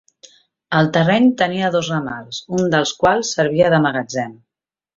[0.77, 4.37] El terreny tenia dos ramals, un dels quals servia de magatzem.